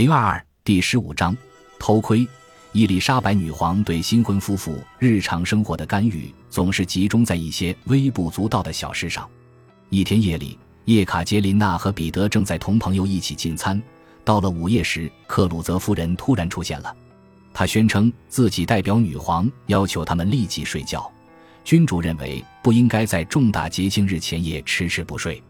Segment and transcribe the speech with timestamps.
[0.00, 1.36] 零二二第十五章
[1.78, 2.26] 偷窥。
[2.72, 9.28] 伊丽莎白女皇对新婚夫妇日常生活的干预，总是集中在一些微不足道的小事上。
[9.90, 13.78] 一天夜里，叶卡捷琳娜和彼得正在同朋友一起进餐。
[14.24, 16.96] 到了午夜时，克鲁泽夫人突然出现了。
[17.52, 21.12] 她宣称自己代表女皇，要求他们立即睡觉。
[21.62, 25.42] 君主认为不应该在重大节庆日前夜迟迟不睡。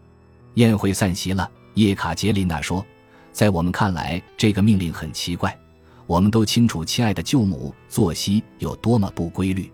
[0.55, 2.85] 宴会散席了，叶卡捷琳娜说。
[3.31, 5.57] 在我们看来，这个命令很奇怪。
[6.05, 9.71] 我们都清楚，亲爱的舅母作息有多么不规律。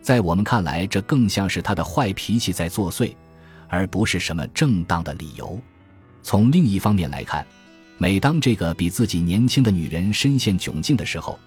[0.00, 3.14] 在我们看来，这更像是她的坏脾气在作祟，
[3.68, 5.60] 而不是什么正当的理由。
[6.22, 7.44] 从另一方面来看，
[7.98, 11.38] 每当这个比自己年轻的女人深陷窘境的时候，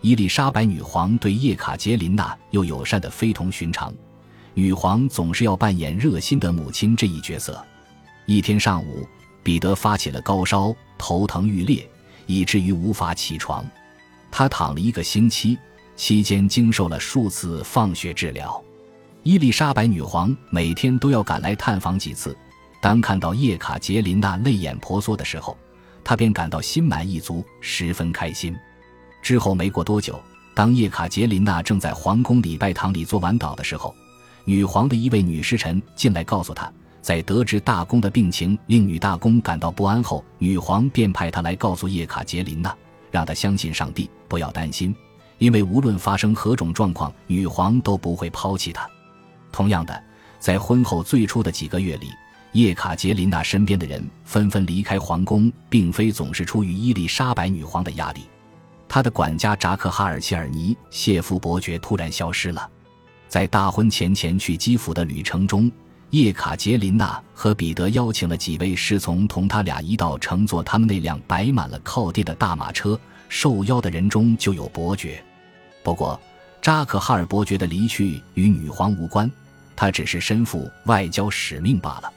[0.00, 3.92] 伊丽莎白女皇对叶卡捷琳娜又友善的非同寻常。
[4.54, 7.64] 女皇总是要扮演热心的母亲这一角色。
[8.26, 9.06] 一天上午，
[9.42, 10.74] 彼得发起了高烧。
[11.02, 11.88] 头疼欲裂，
[12.26, 13.64] 以至于无法起床。
[14.30, 15.58] 他躺了一个星期，
[15.96, 18.62] 期间经受了数次放血治疗。
[19.22, 22.36] 伊丽莎白女皇每天都要赶来探访几次。
[22.82, 25.56] 当看到叶卡捷琳娜泪眼婆娑的时候，
[26.04, 28.54] 她便感到心满意足，十分开心。
[29.22, 30.20] 之后没过多久，
[30.54, 33.94] 当叶卡捷琳娜正在皇宫礼拜堂里做完祷的时候，
[34.44, 36.70] 女皇的一位女侍臣进来告诉她。
[37.02, 42.76] 在得知大公的病情令女大公感到不安后，女皇便派他来告诉叶卡捷琳娜，
[43.10, 44.94] 让她相信上帝，不要担心，
[45.38, 48.88] 因为无论发生何种状况，女皇都不会抛弃她。
[49.50, 50.02] 同样的，
[50.38, 52.10] 在婚后最初的几个月里，
[52.52, 58.22] 叶卡捷琳娜身边的人纷纷离开皇宫，并非总是出于伊丽莎白女皇的压力。
[58.86, 62.68] 她的管家扎克哈尔切尔尼谢夫伯爵突然消失了，
[63.26, 65.72] 在大婚前前去基辅的旅程中。
[66.10, 72.98] 叶卡捷琳娜和彼得邀请了几位侍从，同他俩一道乘坐他们那辆摆满了靠垫的大马车。
[73.28, 75.22] 受邀的人中就有伯爵，
[75.84, 76.20] 不过
[76.60, 79.30] 扎克哈尔伯爵的离去与女皇无关，
[79.76, 82.12] 他只是身负外交使命罢了。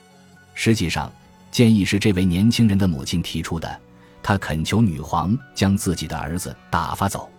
[0.55, 1.13] 实际上，
[1.51, 3.79] 建议是这位年轻人的母亲提出的，
[4.23, 7.29] 他恳求女皇将自己的儿子打发走。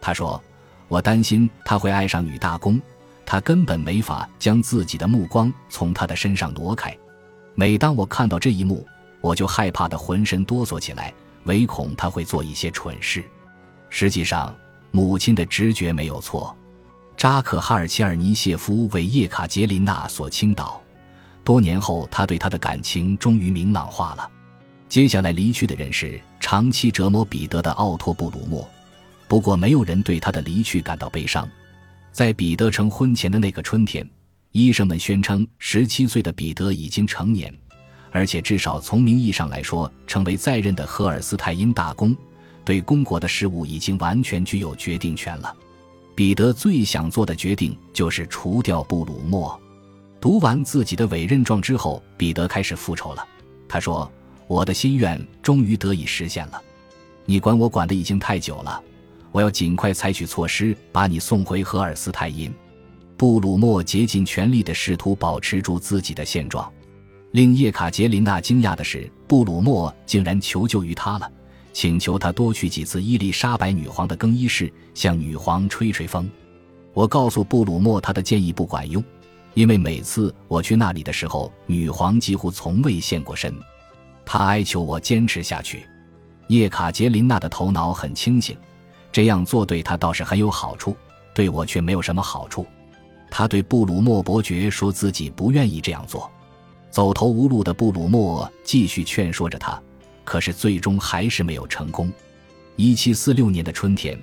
[0.00, 0.42] 他说
[0.88, 2.80] ：“我担心他会爱上女大公。”
[3.32, 6.94] 他根本没法将自己的目光从他的身上挪开。
[7.54, 8.86] 每当我看到这一幕，
[9.22, 13.24] 我就害怕的浑身哆嗦起来，唯恐他会做一些蠢事。
[13.88, 14.54] 实际上，
[14.90, 16.54] 母亲的直觉没有错。
[17.16, 20.78] 扎克哈尔切尔尼谢夫为叶卡捷琳娜所倾倒，
[21.42, 24.30] 多年后，他对她的感情终于明朗化了。
[24.90, 28.68] 接下来离去的人是长期折磨彼得的奥托布鲁莫，
[29.26, 31.48] 不过没有人对他的离去感到悲伤。
[32.12, 34.06] 在彼得成婚前的那个春天，
[34.52, 37.52] 医生们宣称，十七岁的彼得已经成年，
[38.10, 42.14] 而且至少从名义上来说，成为在任的荷尔斯泰因大公，
[42.66, 45.56] 对公国的事务已经完全具有决定权了。
[46.14, 49.58] 彼得最想做的决定就是除掉布鲁默。
[50.20, 53.26] 读完自己的委任状之后，彼得开始复仇了。
[53.66, 54.08] 他说
[54.46, 56.62] ：“我的心愿终于得以实现了，
[57.24, 58.80] 你管我管的已经太久了。”
[59.32, 62.52] 我要尽快采取措施，把你送回荷尔斯泰因。
[63.16, 66.70] 布鲁默竭尽全力地试图保持住自己的现状。
[67.32, 71.30] 令叶卡捷琳娜惊讶的是，布鲁默竟然求救于他了，
[71.72, 76.28] 请求他多去几次伊丽莎白女皇的更衣室，向女皇吹吹风。
[76.92, 79.02] 我告诉布鲁诺，他的建议不管用，
[79.54, 83.54] 因为每次我去那里的时候，女皇几乎从未现过身。
[84.26, 85.86] 他哀求我坚持下去。
[86.48, 88.54] 叶卡捷琳娜的头脑很清醒。
[89.12, 90.96] 这样做对他倒是很有好处，
[91.34, 92.66] 对我却没有什么好处。
[93.30, 96.30] 他对布鲁默伯爵说自己不愿意这样做。
[96.90, 99.80] 走投无路的布鲁默继续劝说着他，
[100.24, 102.12] 可是最终还是没有成功。
[102.76, 104.18] 一七四六年的春天，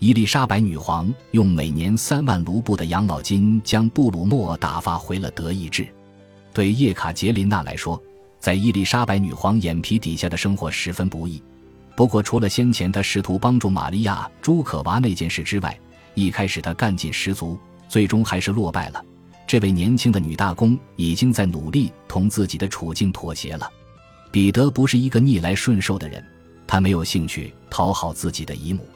[0.00, 5.86] 伊丽莎白女皇用每年三万卢布的养老金将布鲁默打发回了德意志。
[6.52, 8.00] 对叶卡捷琳娜来说，
[8.40, 11.40] 在伊丽莎白女皇眼皮底下的生活十分不易。
[11.98, 15.76] 不过，除了先前他试图帮助玛利亚·朱可娃那件事之外，
[16.14, 17.58] 一开始他干劲十足，
[17.88, 19.04] 最终还是落败了。
[19.48, 23.68] 这位年轻的女大公已经在努力同自己的处境妥协了。
[24.30, 26.24] 彼得不是一个逆来顺受的人，
[26.68, 28.86] 他没有兴趣讨好自己的姨母，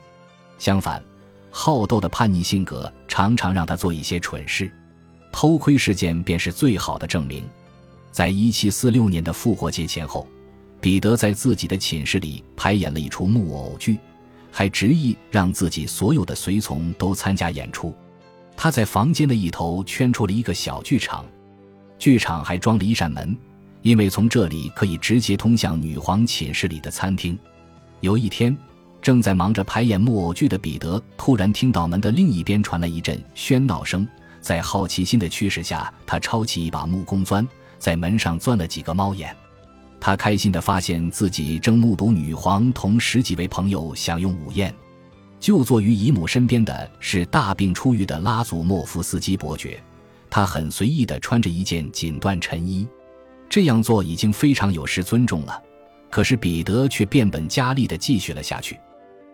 [0.57, 1.03] 相反，
[1.51, 4.71] 好斗的叛逆性格常常让他做一些蠢事。
[5.33, 7.43] 偷窥事件便是最好的证明。
[8.13, 10.25] 在一七四六年的复活节前后。
[10.83, 13.97] 彼得在自己的寝室里排演了一出木偶剧，
[14.51, 17.95] 还执意让自己所有的随从都参加演出。
[18.57, 21.25] 他在房间的一头圈出了一个小剧场，
[22.01, 23.35] 剧场还装了一扇门，
[23.83, 27.39] 因为从这里可以直接通向女皇寝室里的餐厅。
[28.01, 28.57] 有一天，
[29.01, 34.05] 正在忙着排演木偶剧的彼得突然听到门的另一边传来一阵喧闹声，
[34.41, 37.47] 在好奇心的驱使下，他抄起一把木工钻，
[37.79, 39.33] 在门上钻了几个猫眼。
[40.05, 44.75] 他开心地发现自己正目睹女皇同十几位朋友享用午宴。
[45.39, 49.81] 就坐于姨母身边的是大病初愈的拉祖莫夫斯基伯爵，
[50.29, 52.85] 他很随意地穿着一件锦缎衬衣，
[53.49, 55.63] 这样做已经非常有失尊重了。
[56.11, 58.77] 可是彼得却变本加厉地继续了下去，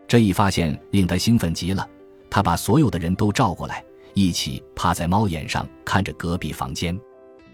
[0.06, 1.88] 这一发现令他兴奋极了。
[2.28, 3.82] 他把所有的人都召过来，
[4.12, 6.94] 一起趴在猫眼上看着隔壁房间。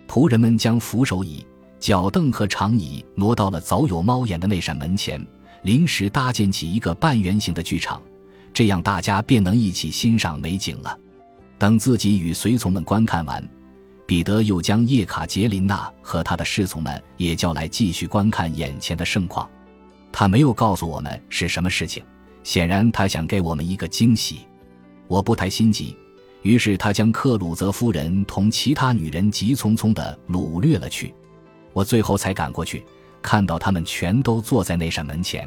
[0.08, 1.46] 仆人们将扶手椅。
[1.84, 5.22] 脚凳和长椅挪到了早有猫眼的那扇门前，
[5.64, 8.00] 临时搭建起一个半圆形的剧场，
[8.54, 10.98] 这样大家便能一起欣赏美景了。
[11.58, 13.46] 等自己与随从们观看完，
[14.06, 19.46] 彼得又将叶卡捷琳娜和他的侍从们也叫来，继续观看眼前的盛况。
[20.10, 22.02] 他没有告诉我们是什么事情，
[22.42, 24.38] 显然他想给我们一个惊喜。
[25.06, 25.94] 我不太心急，
[26.40, 31.14] 于是他将克鲁泽夫人同其他女人急匆匆地掳掠了去。
[31.74, 32.82] 我最后才赶过去，
[33.20, 35.46] 看到他们全都坐在那扇门前。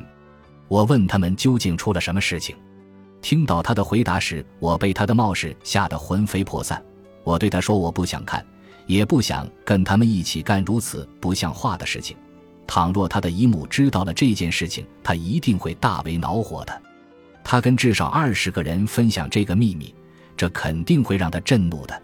[0.67, 2.55] 我问他们究竟出了什么事情。
[3.19, 6.83] 听到他的回答时，我被他的冒失吓得魂飞魄散。
[7.23, 8.45] 我对他说：“我不想看，
[8.85, 12.15] 也不想跟他们一起干如此不像话的事情。
[12.67, 16.81] 倘若他的姨母知道了这件事情，他一定会大为恼火的。
[17.43, 19.93] 他跟至少二十个人分享这个秘密，
[20.35, 22.01] 这肯定会让他震怒的。”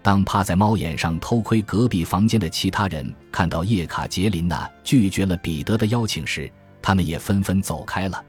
[0.00, 6.50] 当趴在猫眼上偷窥隔壁房间的其他人看到叶卡捷琳娜拒绝了彼得的邀请时，
[6.80, 8.24] 他们也纷纷走开了。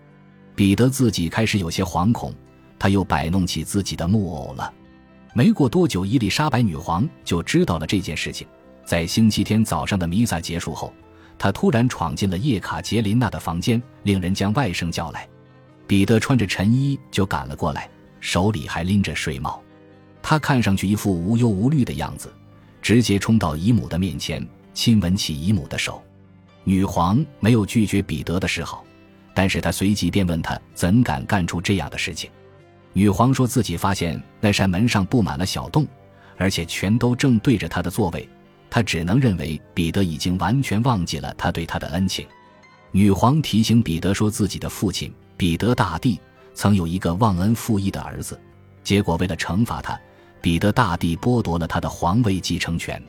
[0.56, 2.34] 彼得自己开始有些惶恐，
[2.78, 4.74] 他又摆弄起自己的木偶了。
[5.34, 8.46] 没过多久，伊丽莎白女皇就知道了这件事情。
[8.84, 10.92] 在星期天早上的弥撒结束后，
[11.38, 15.30] 她突然闯进了叶卡捷琳娜的房间，令人将外甥叫来。
[15.86, 17.90] 彼得穿着晨衣就赶了过来，
[18.20, 19.62] 手里还拎着睡帽。
[20.22, 22.32] 他看上去一副无忧无虑的样子，
[22.82, 26.02] 直接冲到姨母的面前，亲吻起姨母的手。
[26.64, 28.84] 女皇没有拒绝彼得的示好，
[29.34, 32.30] 但是她随即便问他怎敢干出这样的事情。
[32.94, 35.88] 女皇说自己发现那扇门上布满了小洞，
[36.38, 38.28] 而且全都正对着他的座位。
[38.70, 42.28] 她只能认为彼得已经完全忘记了他对他的恩情。
[42.92, 46.20] 女皇提醒彼得说，自己的父亲彼得大帝
[46.54, 48.40] 曾有一个忘恩负义的儿子，
[48.84, 50.00] 结果为了惩罚他。
[50.42, 53.02] 彼得大帝剥夺了他的皇位继承权。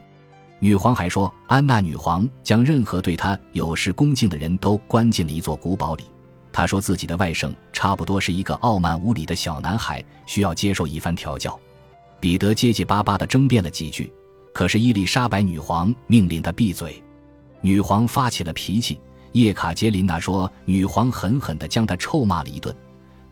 [0.58, 6.04] 女皇还说，安娜女皇将任何对她有失恭敬的人都关进了一座古堡里。
[6.52, 11.58] 她说自己的外甥差不多是一个傲慢无礼的小男孩，需要接受一番调教。
[12.20, 14.12] 彼得结结巴巴地争辩了几句，
[14.52, 17.02] 可是伊丽莎白女皇命令他闭嘴。
[17.62, 19.00] 女皇发起了脾气，
[19.32, 22.74] 叶卡捷琳娜说，女皇狠狠地将他臭骂了一顿。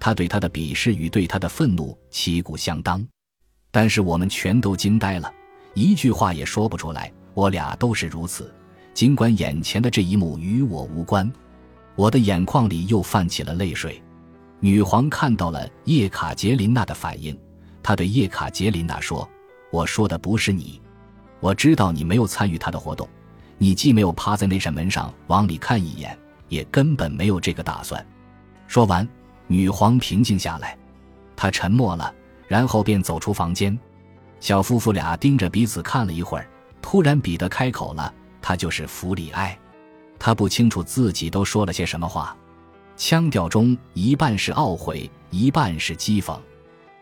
[0.01, 3.07] 他对他的鄙视与对他的愤怒旗鼓相当。
[3.71, 5.33] 但是我们全都惊呆了，
[5.75, 7.13] 一句话也说不出来。
[7.35, 8.53] 我俩都是如此，
[8.93, 11.31] 尽管眼前的这一幕与我无关，
[11.95, 14.03] 我的眼眶里又泛起了泪水。
[14.59, 17.39] 女皇看到了叶卡捷琳娜的反应，
[17.81, 19.29] 她对叶卡捷琳娜说
[19.71, 20.81] ：“我说的不是你，
[21.39, 23.09] 我知道你没有参与他的活动，
[23.57, 26.19] 你既没有趴在那扇门上往里看一眼，
[26.49, 28.05] 也根本没有这个打算。”
[28.67, 29.09] 说完，
[29.47, 30.77] 女皇平静下来，
[31.37, 32.13] 她沉默了。
[32.49, 33.79] 然后便走出房间，
[34.41, 36.49] 小夫妇俩盯着彼此看了一会儿。
[36.81, 39.57] 突然，彼得开口了：“他就是弗里埃。”
[40.19, 42.35] 他不清楚自己都说了些什么话，
[42.97, 46.37] 腔调中一半是懊悔，一半是讥讽。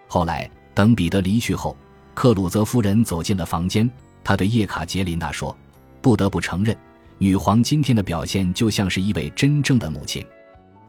[0.09, 1.77] 后来，等彼得离去后，
[2.13, 3.89] 克鲁泽夫人走进了房间。
[4.25, 5.57] 她对叶卡捷琳娜说
[6.03, 6.77] ：“不得不承认，
[7.19, 10.27] 女皇今天的表现就像是一位真正的母亲。”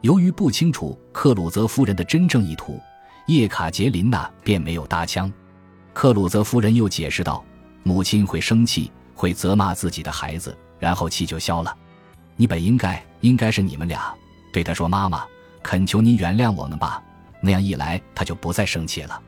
[0.02, 2.80] 由于不清楚克鲁泽夫人的真正意图。
[3.28, 5.30] 叶卡捷琳娜便没有搭腔，
[5.92, 7.44] 克鲁泽夫人又解释道
[7.84, 11.76] ：“母亲会生气，会责骂自己的孩子，然后气就消了。
[12.36, 14.14] 你本应该应该是你们俩
[14.50, 15.26] 对他说：‘妈妈，
[15.62, 17.02] 恳求您原谅我们吧。’
[17.42, 19.20] 那样一来，他就不再生气了。”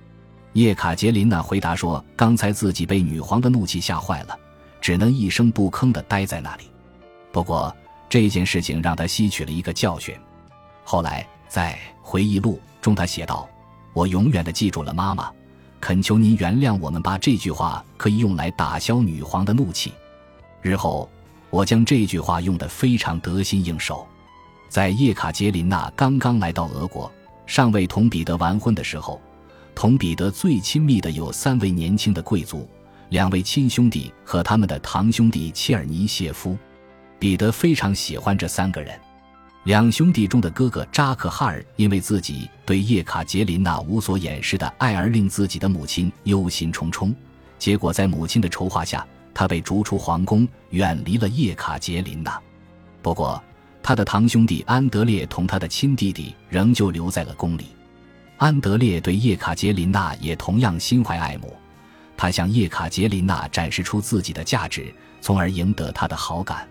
[0.54, 4.35] 叶卡捷琳娜回答说：“刚才自己被女皇的怒气吓坏了，
[4.80, 6.64] 只能一声不吭地待在那里。
[7.30, 7.76] 不过
[8.09, 10.16] 这件事情让他吸取了一个教训。
[10.85, 13.47] 后来在回忆录中，他写道。”
[13.93, 15.31] 我永远的记住了，妈妈，
[15.81, 17.19] 恳求您原谅我们吧。
[17.19, 19.93] 这句话可以用来打消女皇的怒气。
[20.63, 21.09] 日后，
[21.51, 24.07] 我将这句话用得非常得心应手。
[24.69, 27.11] 在叶卡捷琳娜刚刚来到俄国，
[27.47, 29.21] 尚未同彼得完婚的时候，
[29.75, 32.69] 同彼得最亲密的有三位年轻的贵族，
[33.09, 36.57] 两位亲兄弟和他们的堂兄弟切尔尼谢夫。
[37.19, 38.99] 彼得非常喜欢这三个人。
[39.64, 47.14] 两兄弟中的哥哥扎克哈尔因为自己对叶卡捷琳娜无所掩饰的爱而令自己的母亲忧心忡忡，
[47.59, 52.40] 结果在母亲的筹划下，他被逐出皇宫，远离了叶卡捷琳娜。
[53.02, 53.43] 不过，
[53.83, 57.67] 他的堂兄弟安德烈同他的亲弟弟仍旧留在了宫里。
[58.38, 61.55] 安德烈对叶卡捷琳娜也同样心怀爱慕，
[62.17, 64.90] 他向叶卡捷琳娜展示出自己的价值，
[65.21, 66.67] 从而赢得她的好感。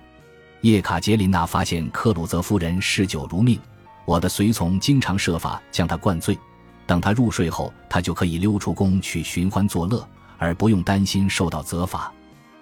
[0.62, 3.58] 叶卡捷琳娜发现克鲁泽夫人嗜酒如命，
[4.04, 6.38] 我的随从经常设法将她灌醉，
[6.86, 10.06] 等她入睡后，她就可以溜出宫去寻欢作乐，
[10.38, 12.12] 而不用担心受到责罚。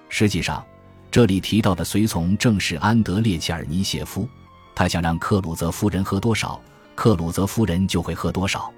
[0.10, 0.64] 实际上，
[1.10, 4.30] 这里提到的随从正是安德烈切尔尼谢夫，
[4.76, 6.62] 他想让克鲁泽夫人喝多少，
[6.94, 8.72] 克鲁泽夫人就会喝多少。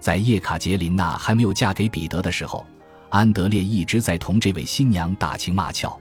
[0.00, 2.66] 在叶卡捷琳娜还没有嫁给彼得的时候，
[3.10, 5.96] 安德烈一直在同这位新娘打情骂俏。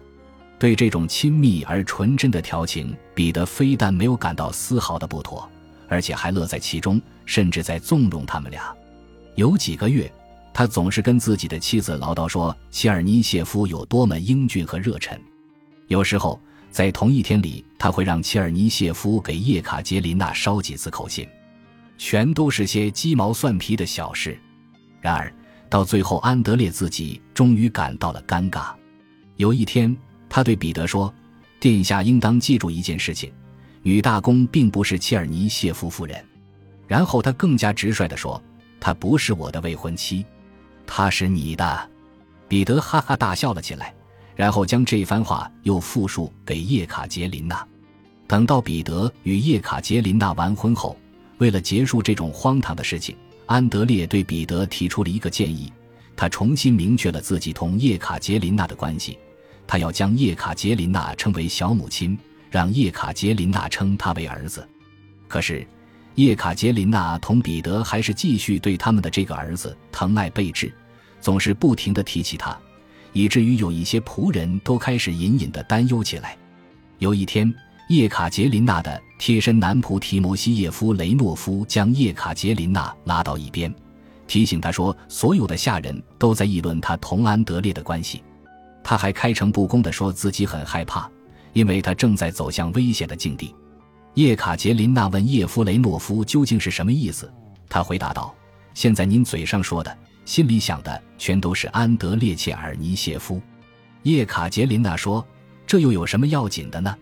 [0.57, 5.49] 对这种亲密而纯真的调情，彼得非但没有感到丝毫的不妥，
[5.87, 8.73] 而且还乐在其中，甚至在纵容他们俩。
[9.35, 10.11] 有几个月，
[10.53, 15.19] 他总是跟自己的妻子唠叨说切尔尼谢夫有多么英俊和热忱。
[15.87, 16.39] 有时候，
[16.71, 21.27] 在同一天里，他会让切尔尼谢夫给叶卡捷琳娜捎几次口信。
[21.97, 24.37] 全都是些鸡毛蒜皮的小事，
[24.99, 25.31] 然而
[25.69, 28.73] 到最后，安德烈自己终于感到了尴尬。
[29.35, 29.95] 有一天，
[30.35, 31.13] 他对彼得说
[31.61, 33.31] ：“殿下应当记住一件事情，
[33.83, 36.21] 女大公并不是切尔尼谢夫夫人。”
[36.89, 38.43] 然后他更加直率地说
[38.77, 40.25] ：“她不是我的未婚妻，
[40.85, 41.89] 她是你的。”
[42.49, 43.93] 彼得哈哈大笑了起来，
[44.35, 47.65] 然后将这番话又复述给叶卡捷琳娜。
[48.27, 50.97] 等到彼得与叶卡捷琳娜完婚后，
[51.37, 53.15] 为了结束这种荒唐的事情，
[53.45, 55.71] 安德烈对彼得提出了一个建议。
[56.13, 59.17] 他重新明确了自己同叶卡捷琳娜的关系，
[59.67, 62.17] 他要将叶卡捷琳娜称为小母亲，
[62.49, 64.67] 让叶卡捷琳娜称他为儿子。
[65.27, 65.65] 可是，
[66.15, 70.73] 叶卡捷琳娜同彼得还是继续对他们的这个儿子疼爱备至，
[71.19, 72.57] 总是不停地提起他，
[73.13, 76.37] 以至于有一些仆人都开始隐隐地担忧起来。
[76.99, 77.53] 有一天。
[77.89, 83.71] 叶卡捷琳娜的贴身男仆提摩西耶夫雷诺夫将叶卡捷琳娜拉到一边，
[84.25, 88.23] 提醒他说：“所有的下人都在议论他同安德烈的关系。”
[88.87, 91.09] 他还开诚布公地说自己很害怕，
[91.53, 93.53] 因为他正在走向危险的境地。
[94.13, 97.33] 叶卡捷琳娜问叶夫雷诺夫究竟是什么意思，
[97.67, 98.31] 他回答道
[98.75, 103.41] ：“现在您嘴上说的，心里想的全都是安德烈切尔尼谢夫。”
[104.03, 105.25] 叶卡捷琳娜说
[105.65, 106.95] ：“这又有什么要紧的呢？”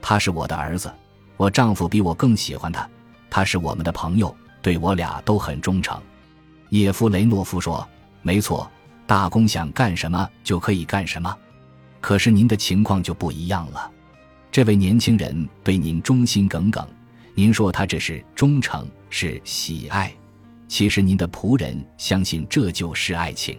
[0.00, 0.90] 他是我的儿子，
[1.36, 2.88] 我丈夫比我更喜欢他。
[3.28, 6.00] 他是我们的朋友，对我俩都很忠诚。
[6.70, 7.86] 叶夫雷诺夫说
[8.22, 8.68] ：“没错，
[9.08, 11.36] 大公想干什么就可以干什么。
[12.00, 13.90] 可是您的情况就不一样了。
[14.52, 16.86] 这位年轻人对您忠心耿耿，
[17.34, 20.12] 您说他只是忠诚，是喜爱。
[20.68, 23.58] 其实您的仆人相信这就是爱情。”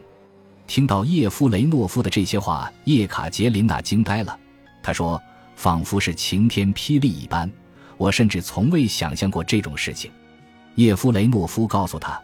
[0.68, 4.40] 听到叶夫雷诺夫的这些话，叶卡捷琳娜惊呆了。
[4.84, 5.22] 她说。
[5.56, 7.52] 仿佛是晴天霹雳一般，
[7.98, 10.10] 我甚至从未想象过这种事情。
[10.76, 12.18] 叶夫雷诺夫告诉他，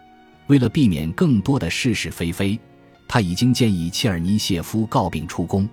[0.48, 2.58] 为了避免更多的是是非非，
[3.08, 5.68] 他已经建议切尔尼谢夫告病出宫。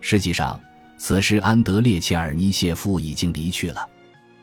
[0.00, 0.60] 实际上，
[0.98, 3.88] 此时安德烈切尔尼谢夫已经离去了。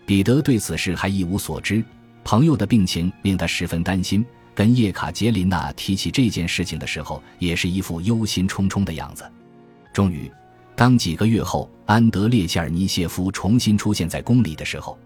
[0.05, 1.83] 彼得对此事还一无所知，
[2.23, 4.25] 朋友的病情令他十分担心。
[4.55, 9.23] 跟叶卡捷琳娜提起这件事情的时候，也是一副忧心忡忡的样子。
[9.93, 10.31] 终于。
[10.75, 14.97] 当几个月后，安德烈切尔尼谢夫重新出现在宫里的时候，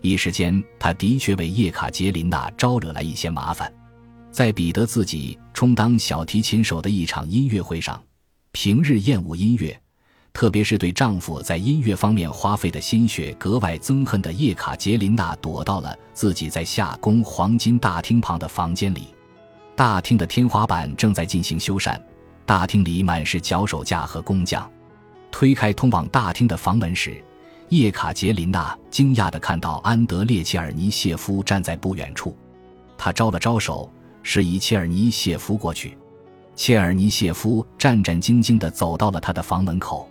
[0.00, 3.72] 一时间他的确为叶卡捷琳娜招惹来一些麻烦。
[4.32, 8.02] 在彼得自己充当小提琴手的一场音乐会上，
[8.52, 9.78] 平日厌恶音乐，
[10.32, 19.08] 特别是对丈夫在音乐方面花费的心血格外憎恨的叶卡捷琳娜，躲到了自己在夏宫黄金大厅旁的房间里。
[19.76, 22.00] 大厅的天花板正在进行修缮，
[22.46, 24.68] 大厅里满是脚手架和工匠。
[25.30, 27.22] 推开通往大厅的房门时，
[27.68, 32.34] 叶卡捷琳娜惊讶地看到安德烈切尔尼谢夫站在不远处。
[32.96, 33.90] 他招了招手，
[34.22, 35.96] 示意切尔尼谢夫过去。
[36.54, 40.08] 切尔尼谢夫战战兢兢地走到了他的房门口。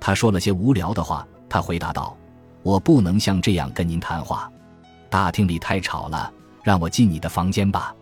[0.00, 1.26] 他说了些无聊的话。
[1.48, 2.16] 他回答道
[2.62, 4.50] ：“我不能像这样跟您谈话，
[5.10, 6.32] 大厅里太吵了。
[6.62, 7.94] 让我进你的房间吧。”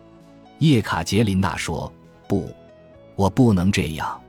[0.59, 1.91] 叶卡捷琳娜说
[2.29, 2.49] ：“不，
[3.15, 4.21] 我不能这样。”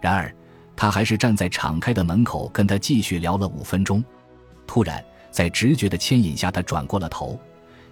[0.00, 0.32] 然而。
[0.76, 4.02] 他还是站在敞开的门口跟他继续聊了五分钟，
[4.66, 7.38] 突然在直觉的牵引下，他转过了头，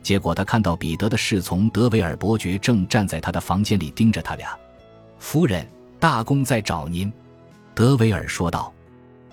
[0.03, 4.57] 结果他看到彼得的侍从德维尔伯爵正站在他的房间里盯着他俩。
[5.19, 5.67] 夫人，
[5.99, 7.13] 大公在找您，
[7.75, 8.73] 德维尔说道。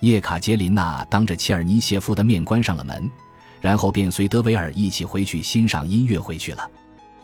[0.00, 3.10] 叶卡捷琳娜当着切尔尼谢夫的面关上了门，
[3.62, 6.70] 然后便随德维尔一起回去欣赏音乐会去了。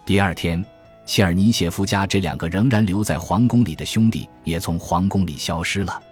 [0.07, 0.65] 第二天，
[1.05, 6.03] 切尔尼谢夫家这两个仍然留在皇宫里的兄弟也从皇宫里消失了。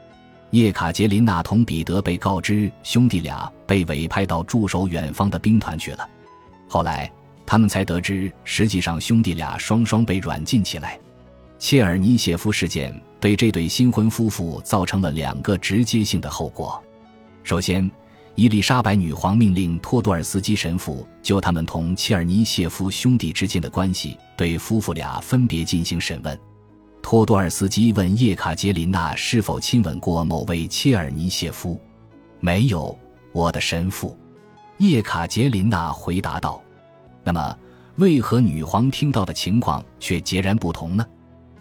[0.51, 6.07] 叶卡捷琳娜同彼得被告知兄弟俩被委派到驻守远方的兵团去了。
[6.69, 7.11] 后来，
[7.51, 10.97] 他们才得知，实际上兄弟俩双双被软禁起来。
[11.59, 16.81] 切尔尼谢夫事件对这对新婚夫妇造成了两个直接性的后果。
[17.43, 17.91] 首先，
[18.37, 26.39] 伊丽莎白女皇命令托多尔斯基神父就他们同切尔尼谢夫兄弟之间的关系对夫妇俩分别进行审问。
[27.03, 31.81] 托多尔斯基问叶卡捷琳娜是否亲吻过某位切尔尼谢夫，
[32.39, 32.97] 没有，
[33.33, 34.17] 我的神父。
[34.79, 36.63] 叶卡捷琳娜回答道。
[37.23, 37.57] 那么，
[37.97, 41.07] 为何女皇听到的情况却截然不同呢？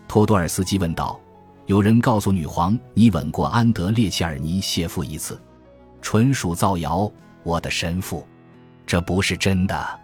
[0.08, 1.20] 托多尔斯基问道。
[1.66, 5.40] 有人告诉女皇，你吻过安德烈切尔尼谢夫一次，
[6.02, 7.12] 纯属造谣，
[7.44, 8.28] 我的神父，
[8.88, 10.00] 这不是真的。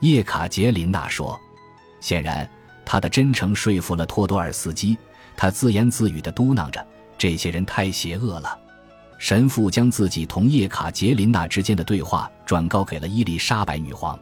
[0.00, 1.38] 叶卡捷琳娜说。
[2.00, 2.48] 显然。
[2.82, 4.98] 他的真诚说服了托多尔斯基，
[5.36, 6.84] 他自言自语地嘟囔着
[7.16, 8.58] ：“这些人太邪恶了。”
[9.16, 14.18] 神父将自己同叶卡捷琳娜之间的对话转告给了伊丽莎白女皇。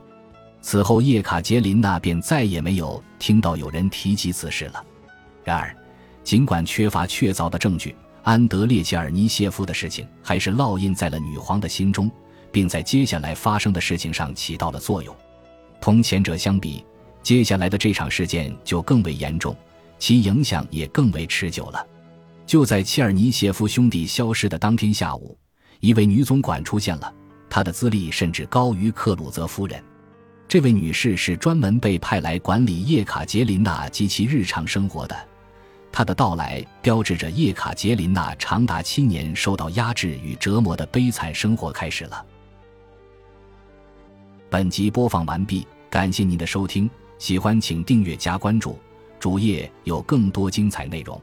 [0.60, 4.84] 此后，叶卡捷琳娜便再也没有听到有人提及此事了。
[5.44, 5.74] 然而，
[6.22, 12.10] 尽管缺乏确凿的证据，安德烈切尔尼谢夫的事情还是烙印在了女皇的心中，
[12.52, 15.14] 并在接下来发生的事情上起到了作用。
[15.80, 16.84] 同前者相比，
[17.22, 19.56] 接下来的这场事件就更为严重，
[19.98, 21.86] 其影响也更为持久了。
[22.44, 25.38] 就在切尔尼谢夫兄弟消失的当天下午，
[25.80, 27.14] 一位女总管出现了，
[27.48, 29.82] 她的资历甚至高于克鲁泽夫人。
[30.48, 35.14] 这位女士是专门被派来管理叶卡捷琳娜及其日常生活的，
[35.92, 42.24] 她的到来标志着叶卡捷琳娜长达七年受到压制与折磨的悲惨生活开始了。
[44.48, 46.88] 本集播放完毕，感谢您的收听。
[47.18, 48.78] 喜欢请订阅加关注，
[49.20, 51.20] 主页有更多精彩内容。